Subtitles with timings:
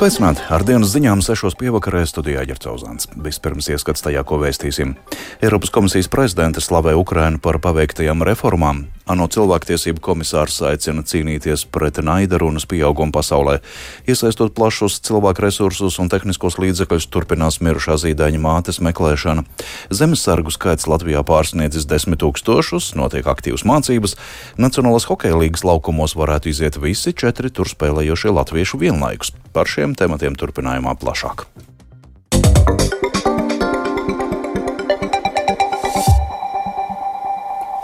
[0.00, 0.40] Sveicināti!
[0.48, 3.10] Ar dienas ziņām sešos pievakarē studijā Ģercauzāns.
[3.20, 4.94] Vispirms ieskats tajā, ko vēstīsim.
[5.44, 8.86] Eiropas komisijas prezidente slavē Ukrainu par paveiktajām reformām.
[9.10, 13.58] ANO cilvēktiesību komisārs aicina cīnīties pret naida runas pieaugumu pasaulē.
[14.06, 19.44] Iesaistot plašus cilvēku resursus un tehniskos līdzekļus, turpinās mirušā zīdaiņa mātes meklēšana.
[19.90, 24.16] Zemesargu skaits Latvijā pārsniedzis desmit tūkstošus, notiek aktīvas mācības.
[24.56, 29.34] Nacionālās hokeja līgas laukumos varētu iziet visi četri tur spēlējošie latviešu vienlaikus.
[29.50, 31.46] Par šiem tematiem turpinājumā plašāk.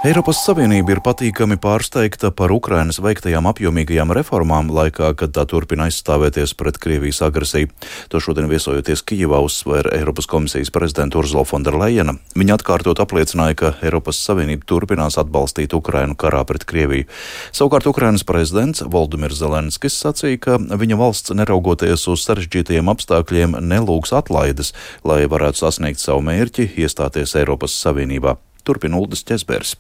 [0.07, 6.53] Eiropas Savienība ir patīkami pārsteigta par Ukrainas veiktajām apjomīgajām reformām laikā, kad tā turpina aizstāvēties
[6.55, 7.73] pret Krievijas agresiju.
[8.13, 12.15] To šodien viesojoties Kijivā uzsvēra Eiropas komisijas prezidenta Urzula Fonderleina.
[12.39, 17.09] Viņa atkārtot apliecināja, ka Eiropas Savienība turpinās atbalstīt Ukrainu karā pret Krieviju.
[17.51, 24.71] Savukārt Ukrainas prezidents Valdimirs Zelenskis sacīja, ka viņa valsts neraugoties uz sarežģītajiem apstākļiem nelūgs atlaides,
[25.03, 28.37] lai varētu sasniegt savu mērķi iestāties Eiropas Savienībā.
[28.63, 29.75] Turpina Uldis Česbērs.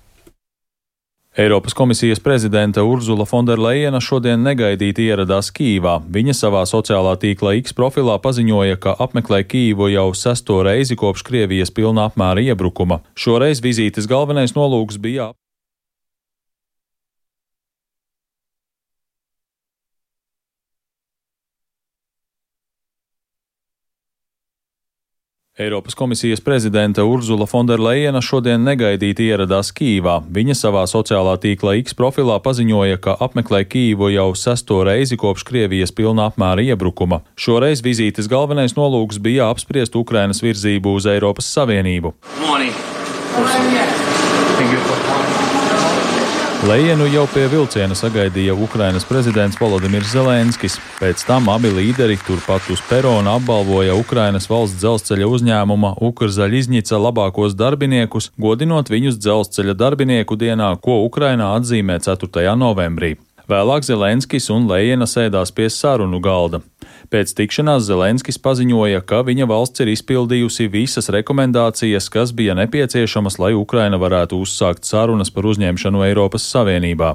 [1.36, 5.98] Eiropas komisijas prezidente Urzula Fonderleina šodien negaidīti ieradās Kīvā.
[6.08, 11.74] Viņa savā sociālā tīkla X profilā paziņoja, ka apmeklē Kīvu jau sesto reizi kopš Krievijas
[11.76, 13.02] pilna apmēra iebrukuma.
[13.20, 15.34] Šoreiz vizītes galvenais nolūks bija
[25.58, 30.18] Eiropas komisijas prezidente Urzula Fonderleina šodien negaidīti ieradās Kīvā.
[30.28, 35.96] Viņa savā sociālā tīkla X profilā paziņoja, ka apmeklē Kīvu jau sesto reizi kopš Krievijas
[35.96, 37.22] pilna apmēra iebrukuma.
[37.40, 42.12] Šoreiz vizītes galvenais nolūks bija apspriest Ukrainas virzību uz Eiropas Savienību.
[42.44, 44.05] Morning.
[46.66, 50.74] Lejenu jau pie vilciena sagaidīja Ukrainas prezidents Volodimirs Zelenskis.
[50.98, 58.32] Pēc tam abi līderi turpat uz perona apbalvoja Ukrainas valsts dzelzceļa uzņēmuma Ukrzaļizņica labākos darbiniekus,
[58.34, 62.58] godinot viņus dzelzceļa darbinieku dienā, ko Ukrainā atzīmē 4.
[62.58, 63.14] novembrī.
[63.46, 66.64] Vēlāk Zelenskis un Lejena sēdās pie sarunu galda.
[67.06, 73.52] Pēc tikšanās Zelenskis paziņoja, ka viņa valsts ir izpildījusi visas rekomendācijas, kas bija nepieciešamas, lai
[73.54, 77.12] Ukraina varētu uzsākt sarunas par uzņemšanu Eiropas Savienībā.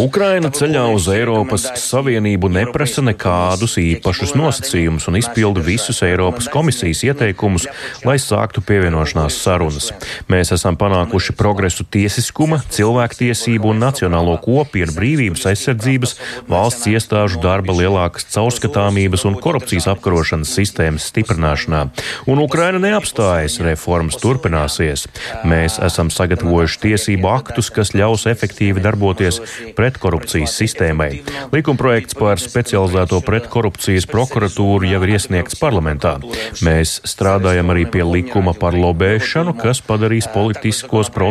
[0.00, 7.68] Ukraina ceļā uz Eiropas Savienību neprasa nekādus īpašus nosacījumus un izpilda visus Eiropas komisijas ieteikumus,
[8.08, 9.92] lai sāktu pievienošanās sarunas.
[10.32, 16.14] Mēs esam panākuši progresu tiesiskuma, cilvēktiesību un nacionālo kopienu brīvības aizsardzības,
[16.48, 21.82] valsts iestāžu darba lielākas caurskatāmības un korupcijas apkarošanas sistēmas stiprināšanā.
[22.30, 25.06] Un Ukraina neapstājas, reformas turpināsies.
[25.48, 29.40] Mēs esam sagatavojuši tiesību aktus, kas ļaus efektīvi darboties
[29.76, 31.10] pretkorupcijas sistēmai.
[31.54, 36.16] Likumprojekts par specializēto pretkorupcijas prokuratūru jau ir iesniegts parlamentā.
[36.64, 41.23] Mēs strādājam arī pie likuma par lobēšanu, kas padarīs politiskos procesus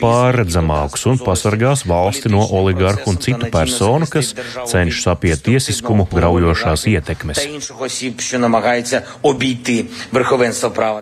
[0.00, 4.34] pārredzamākus un pasargās valsti no oligarhu oligarhu un citu personu, kas
[4.66, 7.40] cenšas apiet tiesiskumu graujošās ietekmes.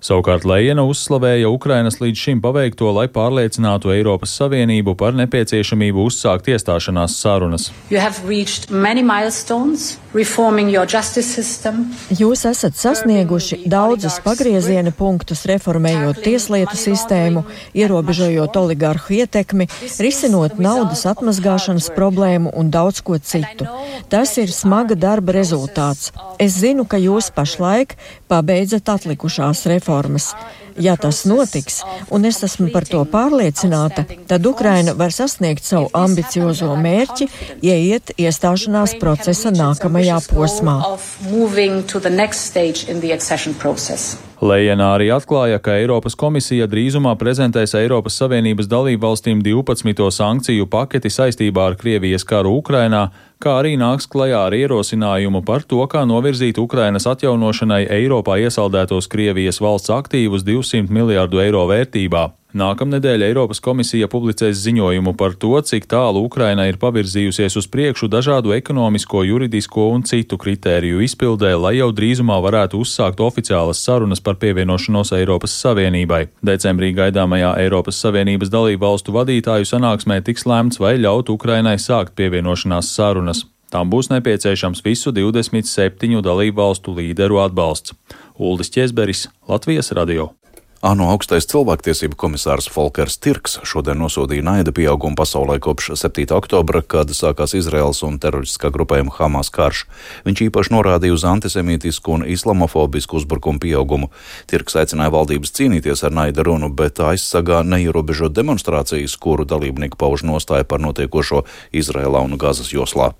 [0.05, 7.19] Savukārt Lējena uzslavēja Ukrainas līdz šim paveikto, lai pārliecinātu Eiropas Savienību par nepieciešamību uzsākt iestāšanās
[7.21, 7.71] sarunas.
[12.15, 17.43] Jūs esat sasnieguši daudzus pagrieziena punktus, reformējot tieslietu sistēmu,
[17.75, 19.67] ierobežojot oligarhu ietekmi,
[20.07, 23.67] risinot naudas atmazgāšanas problēmu un daudz ko citu.
[24.07, 26.13] Tas ir smaga darba rezultāts.
[26.39, 27.97] Es zinu, ka jūs pašlaik
[28.31, 30.31] pabeidzat atlikušās reformas.
[30.77, 36.73] Ja tas notiks, un es esmu par to pārliecināta, tad Ukraina var sasniegt savu ambiciozo
[36.75, 37.29] mērķi,
[37.63, 40.79] ieiet iestāšanās procesa nākamajā posmā.
[44.45, 50.05] Lējena arī atklāja, ka Eiropas komisija drīzumā prezentēs Eiropas Savienības dalību valstīm 12.
[50.13, 53.07] sankciju paketi saistībā ar Krievijas karu Ukrainā,
[53.41, 59.65] kā arī nāks klajā ar ierosinājumu par to, kā novirzīt Ukrainas atjaunošanai Eiropā iesaldētos Krievijas
[59.65, 62.29] valsts aktīvus 200 miljārdu eiro vērtībā.
[62.55, 68.53] Nākamnedēļ Eiropas komisija publicēs ziņojumu par to, cik tālu Ukraina ir pavirzījusies uz priekšu dažādu
[68.55, 75.11] ekonomisko, juridisko un citu kritēriju izpildē, lai jau drīzumā varētu uzsākt oficiālas sarunas par pievienošanos
[75.19, 76.29] Eiropas Savienībai.
[76.47, 82.95] Decembrī gaidāmajā Eiropas Savienības dalību valstu vadītāju sanāksmē tiks lēmts, vai ļaut Ukrainai sākt pievienošanās
[82.95, 83.43] sarunas.
[83.75, 87.99] Tām būs nepieciešams visu 27 dalību valstu līderu atbalsts.
[88.39, 90.31] Uldis Česberis, Latvijas radio.
[90.85, 96.27] ANO augstais cilvēktiesību komisārs Folkers Tirks šodien nosodīja naida pieaugumu pasaulē kopš 7.
[96.37, 99.87] oktobra, kad sākās Izraels un teroristiskā grupējuma Hamas karš.
[100.29, 104.13] Viņš īpaši norādīja uz antisemītisku un islamofobisku uzbrukumu pieaugumu.
[104.53, 110.69] Tirks aicināja valdības cīnīties ar naida runu, bet aizsargā neierobežot demonstrācijas, kuru dalībnieki pauž nostāju
[110.69, 113.15] par notiekošo Izrēlā un Gazas joslā.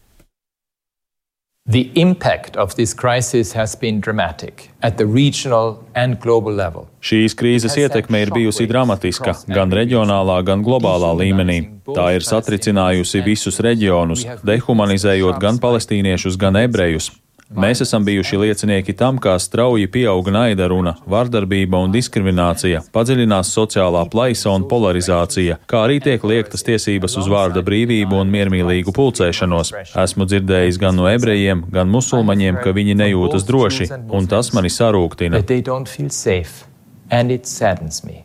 [1.67, 6.91] The impact of this crisis has been dramatic at the regional and global level.
[7.01, 11.57] Šīs krīzes ietekme ir bijusi dramatiska gan reģionālā, gan globālā līmenī.
[11.89, 17.09] Tā ir satricinājusi visus reģionus, dehumanizējot gan palestīniešus, gan ebrejus.
[17.55, 24.03] Mēs esam bijuši liecinieki tam, kā strauji pieauga naida runa, vardarbība un diskriminācija, padziļinās sociālā
[24.11, 29.71] plaisa un polarizācija, kā arī tiek liektas tiesības uz vārda brīvību un miermīlīgu pulcēšanos.
[30.05, 35.45] Esmu dzirdējis gan no ebrejiem, gan musulmaņiem, ka viņi nejūtas droši, un tas mani sarūktina.
[37.11, 38.25] And it saddens me.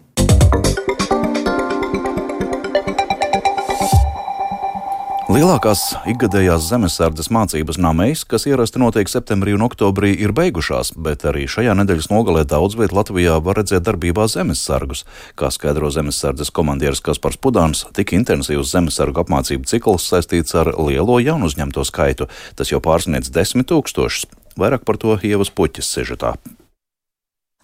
[5.29, 11.43] Lielākās ikgadējās zemesardzes mācības namēs, kas ierasti notiek septembrī un oktobrī, ir beigušās, bet arī
[11.45, 15.03] šajā nedēļas nogalē daudz viet Latvijā var redzēt darbībā zemesargus.
[15.37, 21.45] Kā skaidro zemesardzes komandieris Kaspars Pudāns, tik intensīvs zemesargu apmācību cikls saistīts ar lielo jaunu
[21.45, 22.25] uzņemto skaitu.
[22.57, 24.25] Tas jau pārsniedz desmit tūkstošus.
[24.57, 26.39] Vairāk par to ievas puķis sežetā.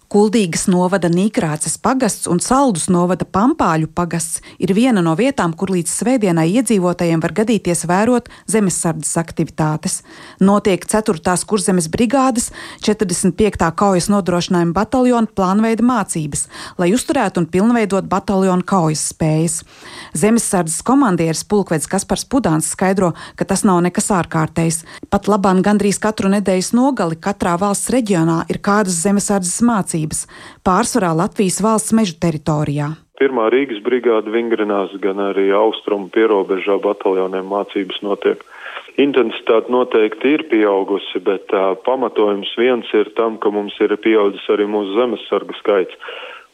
[0.06, 5.90] Kuldīgas novada Nīkrāces pagasts un Saldus novada Pampāļu pagasts ir viena no vietām, kur līdz
[5.90, 9.96] svētdienai iedzīvotājiem var gadīties vērot zemesardzes aktivitātes.
[10.38, 11.34] Notiek 4.
[11.50, 12.52] kurzemes brigādes
[12.86, 13.66] 45.
[13.74, 16.46] kaujas nodrošinājuma bataljona plānveida mācības,
[16.78, 19.58] lai uzturētu un pilnveidot bataljonu kaujas spējas.
[20.14, 24.84] Zemesardzes komandieris pulkvedis Kaspars Pudāns skaidro, ka tas nav nekas ārkārtējs.
[25.10, 30.26] Pat labāk gandrīz katru nedēļas nogali katrā valsts reģionā ir kādas zemesardzes mācības mācības,
[30.64, 32.96] pārsvarā Latvijas valsts mežu teritorijā.
[33.16, 38.42] Pirmā Rīgas brigāde vingrinās, gan arī austrumu pierobežā bataljoniem mācības notiek.
[39.00, 44.66] Intensitāte noteikti ir pieaugusi, bet uh, pamatojums viens ir tam, ka mums ir pieaudzis arī
[44.68, 45.96] mūsu zemesargu skaits.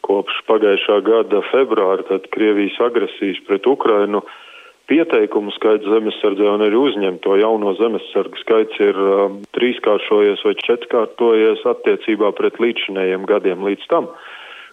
[0.03, 4.23] Kopš pagājušā gada februāra, tad Krievijas agresijas pret Ukrainu,
[4.91, 12.33] pieteikumu skaits zemesardzē un arī uzņemto jauno zemesargu skaits ir um, trīskāršojies vai četrkārtojies attiecībā
[12.37, 14.09] pret līdzinējiem gadiem līdz tam.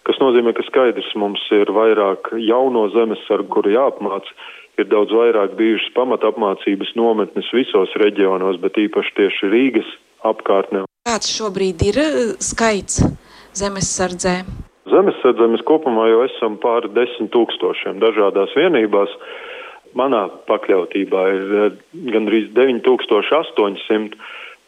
[0.07, 4.33] Kas nozīmē, ka skaidrs mums ir vairāk jauno zemesargu, kuri jāapmāca,
[4.81, 9.93] ir daudz vairāk bijušas pamata apmācības nometnes visos reģionos, bet īpaši tieši Rīgas
[10.25, 10.87] apkārtnē.
[11.07, 13.01] Kāds šobrīd ir uh, skaits
[13.57, 14.35] zemesardzē?
[14.91, 19.13] Zemesardzē mēs kopumā jau esam pāri desmit tūkstošiem dažādās vienībās
[19.97, 21.79] manā pakļautībā ir eh,
[22.13, 24.17] gandrīz 9800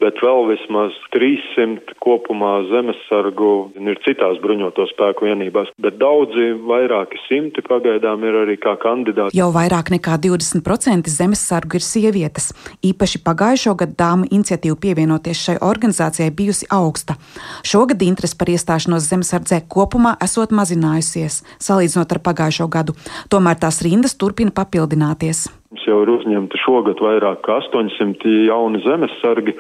[0.03, 7.63] bet vēl vismaz 300 kopumā zemesargu ir citās bruņoto spēku vienībās, bet daudzi, vairāki simti
[7.63, 9.37] pagaidām ir arī kā kandidāti.
[9.37, 12.51] Jau vairāk nekā 20% zemesargu ir sievietes.
[12.83, 17.15] Īpaši pagājušo gadu dāmu iniciatīva pievienoties šai organizācijai bijusi augsta.
[17.63, 22.97] Šogad interese par iestāšanos zemesardzē kopumā esot mazinājusies, salīdzinot ar pagājušo gadu.
[23.31, 25.47] Tomēr tās rindas turpina papildināties.
[25.73, 29.55] Mums jau ir uzņemti šogad vairāk kā 800 jauni zemesargi,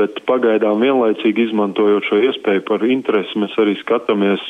[0.00, 4.42] bet pagaidām vienlaicīgi izmantojot šo iespēju par interesi, mēs arī skatāmies,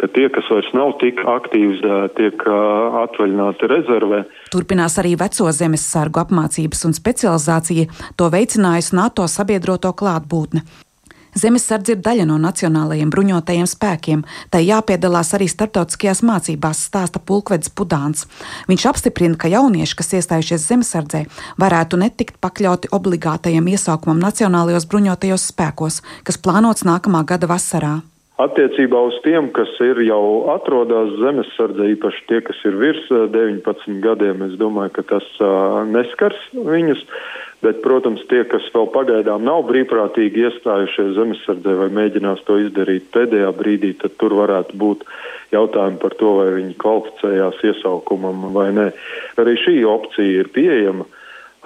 [0.00, 1.80] ka tie, kas vairs nav tik aktīvi,
[2.16, 2.44] tiek
[3.04, 4.22] atvaļināti rezervē.
[4.52, 10.64] Turpinās arī veco zemesargu apmācības un specializācija, to veicinājusi NATO sabiedroto klātbūtne.
[11.38, 18.26] Zemesardze ir daļa no nacionālajiem bruņotajiem spēkiem, tai jāpiedalās arī starptautiskajās mācībās, stāsta pulkvedis Pudāns.
[18.70, 21.24] Viņš apstiprina, ka jaunieši, kas iestājušies zemesardzē,
[21.62, 28.00] varētu netikt pakļauti obligātajam iesaukumam Nacionālajos bruņotajos spēkos, kas plānots nākamā gada vasarā.
[28.40, 34.40] Attiecībā uz tiem, kas ir jau atrodas zemesardze, īpaši tie, kas ir virs 19 gadiem,
[34.46, 37.04] es domāju, ka tas uh, neskars viņus.
[37.60, 43.50] Bet, protams, tie, kas vēl pagaidām nav brīvprātīgi iestājušies zemesardzē vai mēģinās to izdarīt pēdējā
[43.58, 45.04] brīdī, tad tur varētu būt
[45.52, 48.86] jautājumi par to, vai viņi kvalificējās iesaukumam vai nē.
[49.42, 51.04] Arī šī opcija ir pieejama.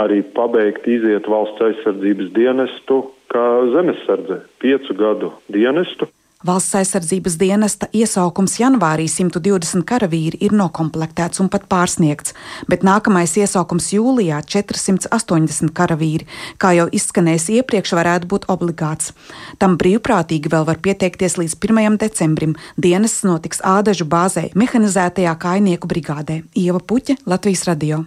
[0.03, 6.11] Arī pabeigt iziet valsts aizsardzības dienestu kā zemesardze, piecu gadu dienestu.
[6.45, 12.35] Valsts aizsardzības dienesta iesaukums janvārī 120 karavīri ir nokomplektēts un pat pārsniegts,
[12.69, 16.29] bet nākamais iesaukums jūlijā 480 karavīri,
[16.61, 19.15] kā jau izskanējis iepriekš, varētu būt obligāts.
[19.57, 21.97] Tam brīvprātīgi vēl var pieteikties līdz 1.
[22.05, 22.53] decembrim.
[22.77, 26.43] Dienests notiks Ādažu bāzē, mehanizētajā kainieku brigādē.
[26.53, 28.05] Ieva Puķe, Latvijas radio.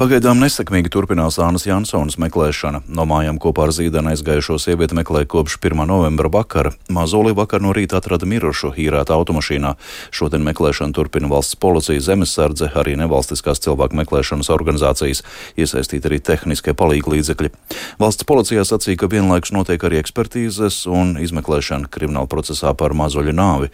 [0.00, 2.78] Pagaidām nesekmīgi turpinās Ānas Jansons meklēšana.
[2.88, 5.82] No mājām kopā ar zīdeni aizgājušo sievieti meklē kopš 1.
[5.84, 6.70] novembra vakara.
[6.88, 9.74] Mazoli vakar no rīta atrada mirušu īrētā automašīnā.
[10.08, 15.20] Šodien meklēšanu turpina valsts policija, zemesardze, arī nevalstiskās cilvēku meklēšanas organizācijas,
[15.60, 17.52] iesaistīti arī tehniskie palīgi līdzekļi.
[18.00, 23.68] Valsts policijā sacīja, ka vienlaikus notiek arī ekspertīzes un izmeklēšana krimināla procesā par mazoļu nāvi.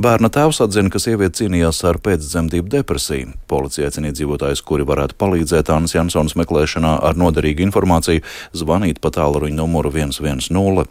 [0.00, 3.36] Bērna tēvs atzina, ka sieviete cīnījās ar pēcdzemdību depresiju.
[3.52, 8.22] Policija aicina iedzīvotājus, kuri varētu palīdzēt Lietānas Jansons meklēšanā ar noderīgu informāciju
[8.54, 10.86] zvanīt pa tālruņa numuru 110.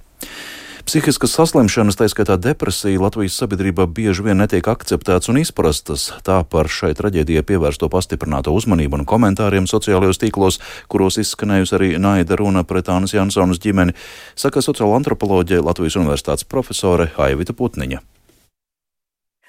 [0.85, 6.11] Psihiskas saslimšanas, tā skaitā depresija, Latvijas sabiedrībā bieži vien netiek akceptētas un izprastas.
[6.27, 10.59] Tā par šai traģēdijai pievērsto pastiprināto uzmanību un komentāriem sociālajos tīklos,
[10.91, 13.95] kuros izskanējusi arī naida runa pret Ānas Jansonas ģimeni,
[14.37, 18.03] saka sociāla antropoloģija Latvijas universitātes profesore Aivita Putniņa.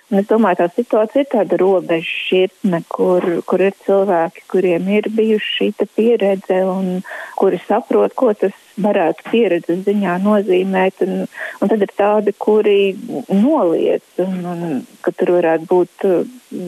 [0.06, 5.08] Un es domāju, tā situācija ir tāda robeža šķirtne, kur, kur ir cilvēki, kuriem ir
[5.10, 7.00] bijuši šī pieredze un
[7.34, 11.02] kuri saprot, ko tas varētu pieredzes ziņā nozīmēt.
[11.02, 11.24] Un,
[11.58, 12.94] un tad ir tādi, kuri
[13.32, 14.62] noliec, un, un
[15.02, 16.06] ka tur varētu būt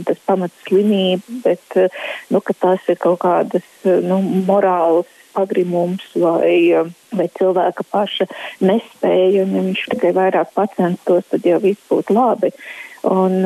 [0.09, 1.79] tas pamats slimība, bet
[2.35, 4.19] nu, tas ir kaut kādas nu,
[4.51, 6.75] morālas pagrimums vai,
[7.15, 8.27] vai cilvēka paša
[8.67, 12.51] nespēja, un ja viņš tikai vairāk pacenstos, tad jau viss būtu labi.
[13.09, 13.41] Un,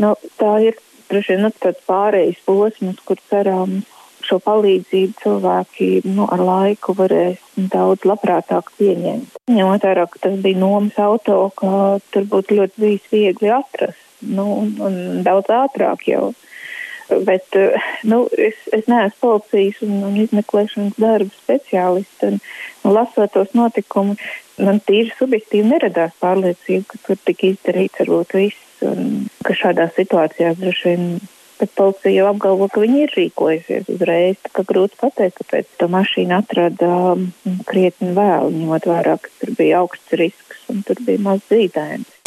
[0.00, 0.78] nu, tā ir
[1.10, 3.88] droši vien nu, tāds pārējais posms, kur cerams
[4.22, 7.42] šo palīdzību cilvēki nu, ar laiku varēs
[7.72, 9.40] daudz labprātāk pieņemt.
[9.50, 14.46] Ņemot vērā, ka tas bija nomas auto, ka tur būtu ļoti bijis viegli atrast nu,
[14.62, 16.30] un, un daudz ātrāk jau.
[17.26, 17.56] Bet
[18.08, 22.24] nu, es, es neesmu policijas un, un izmeklēšanas darba speciālists.
[22.28, 22.40] Un,
[22.82, 24.22] un lasot tos notikumus,
[24.62, 30.58] man tīri subjektīvi neradās pārliecība, ka tur tika izdarīts varbūt viss un ka šādās situācijās
[30.58, 31.06] droši vien
[31.62, 34.40] bet policija jau apgalvo, ka viņi ir rīkojusies uzreiz.
[34.42, 37.28] Tā kā grūti pateikt, kāpēc to mašīnu atrada um,
[37.68, 42.21] krietni vēl, ņemot vērā, ka tur bija augsts risks un tur bija maz zīdainis.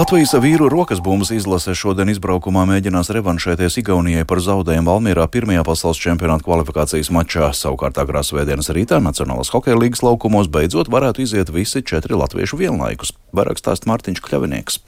[0.00, 6.00] Latvijas vīru rokas bumbas izlase šodien izbraukumā mēģinās revanšēties Igaunijai par zaudējumu Valmierā pirmajā pasaules
[6.00, 7.50] čempionāta kvalifikācijas mačā.
[7.52, 13.12] Savukārt agrā svētdienas rītā Nacionālās hokeja līgas laukumos beidzot varētu iziet visi četri latviešu vienlaikus.
[13.36, 14.80] Vairāk stāst Mārtiņš Kļavinieks.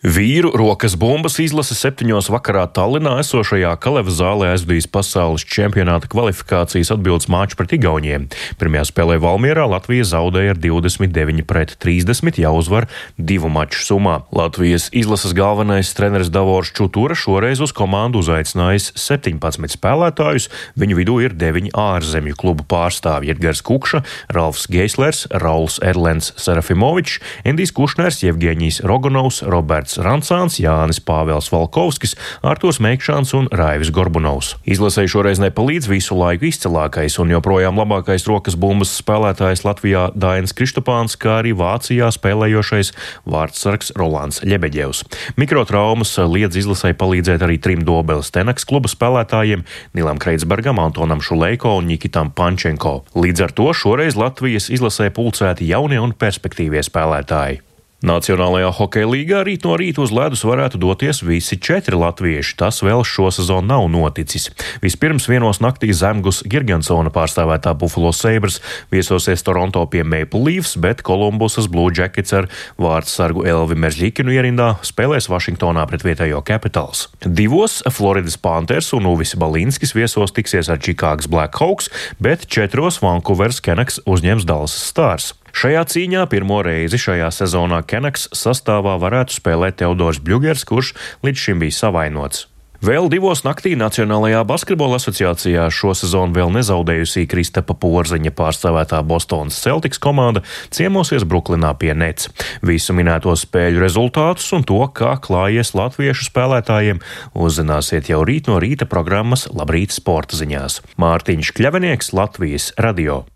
[0.00, 7.28] Vīru rokas bumbas izlase septiņos vakarā Tallinā esošajā Kalevas zālē aizvadījis pasaules čempionāta kvalifikācijas atbildes
[7.28, 8.24] māču pret Igauniem.
[8.56, 12.86] Pirmajā spēlē Valmierā Latvija zaudēja ar 29 pret 30 jāuzvar
[13.18, 14.22] divu maču summā.
[14.32, 20.48] Latvijas izlases galvenais treneris Davors Čutura šoreiz uz komandu uzaicinājis 17 spēlētājus,
[20.80, 24.00] viņu vidū ir 9 ārzemju klubu pārstāvji- Edgars Kukša,
[24.32, 29.98] Ralfs Geislers, Rauls Erlens Serafimovičs, Endijs Kušners, Jevģēņijs Rogonovs, Roberts Roberts
[30.30, 32.14] Rancāns, Jānis Pāvels Valkovskis,
[32.46, 34.54] Artos Meikšāns un Raivis Gorbunovs.
[34.68, 41.16] Izlasēji šoreiz nepalīdz visu laiku izcilākais un joprojām labākais rokas bumbas spēlētājs Latvijā Dainis Kristopāns,
[41.18, 42.92] kā arī Vācijā spēlējošais
[43.26, 45.02] vārdsargs Rolands Ļebeģevs.
[45.40, 49.64] Mikrotraumas liedz izlasēji palīdzēt arī trim Dobeles Tenaks kluba spēlētājiem
[49.98, 53.00] Nilam Kreitsbergam, Antonam Šuleiko un Nikitam Pančenko.
[53.18, 57.64] Līdz ar to šoreiz Latvijas izlasē pulcēti jaunie un perspektīvie spēlētāji.
[58.00, 62.54] Nacionālajā hokeja līgā rīt no rīta uz ledus varētu doties visi četri latvieši.
[62.56, 64.48] Tas vēl šosezon nav noticis.
[64.80, 68.56] Vispirms vienos naktī Zemgus Girgensona pārstāvētā Buffalo Sabres
[68.92, 72.48] viesosies Toronto pie Maple Leafs, bet Kolumbusas Blue Jackets ar
[72.80, 77.10] vārdsargu Elvi Meržģikinu ierindā spēlēs Vašingtonā pret vietējo Capitals.
[77.20, 84.00] Divos Floridas Panthers un Uvis Balinskis viesos tiksies ar Čikāgas Blackhawks, bet četros Vancouveras Kenaks
[84.08, 85.34] uzņems Dallas Stars.
[85.56, 90.94] Šajā cīņā pirmo reizi šajā sezonā Kenaks sastāvā varētu spēlēt Teodors Bļugers, kurš
[91.26, 92.46] līdz šim bija savainots.
[92.80, 100.00] Vēl divos naktī Nacionālajā basketbola asociācijā šo sezonu vēl nezaudējusī Kristapa Porziņa pārstāvētā Bostonas Celtics
[100.00, 100.40] komanda
[100.72, 102.30] ciemosies Bruklinā pie Nets.
[102.64, 107.02] Visu minēto spēļu rezultātus un to, kā klājies latviešu spēlētājiem,
[107.36, 110.80] uzzināsiet jau rīt no rīta programmas Labrīt sporta ziņās.
[110.96, 113.26] Mārtiņš Kļavinieks, Latvijas radio.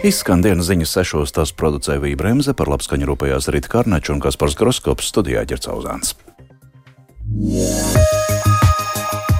[0.00, 4.56] Izskan dienas ziņas sešos, tas producēja Vija Bremse, par labskaņu rūpējās Rīta Karneča un Kaspars
[4.56, 6.14] Groskops studijā ģercauzāns.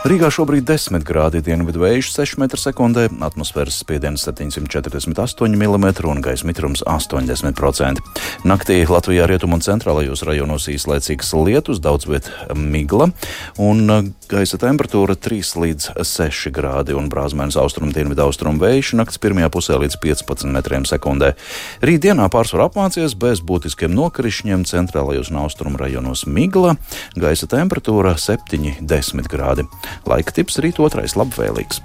[0.00, 6.47] Rīgā šobrīd ir 10 grādi, dienvidu vējš 6 m2, atmosfēras spiediens 748 mm un gaisa
[6.49, 8.00] mitrums 80%.
[8.49, 13.11] Naktī Latvijā rietumu un centrālajos rajonos īslaicīgs lietus, daudz viet migla
[13.61, 19.52] un gaisa temperatūra 3 līdz 6 grādi un brāzmēns austrumu dienvidu austrumu vējš nakts pirmajā
[19.52, 21.35] pusē līdz 15 metriem sekundē.
[21.85, 26.78] Rītdienā pārsvarā apmācies bez būtiskiem nokrišņiem, centrālajos un austrumu rajonos migla,
[27.21, 29.69] gaisa temperatūra 7-10 grādi.
[30.11, 31.82] Laika tips rīt otrais labvēlīgs.